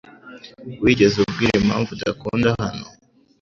[0.83, 2.85] Wigeze ubwira impamvu udakunda hano?